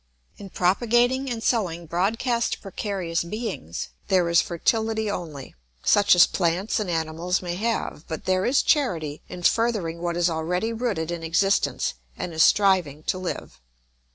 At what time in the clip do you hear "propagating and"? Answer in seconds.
0.49-1.43